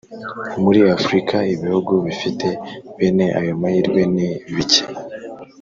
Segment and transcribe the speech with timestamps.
[0.63, 2.47] Muri Afurika, ibihugu bifite
[2.97, 4.83] bene ayo mahirwe ni bike.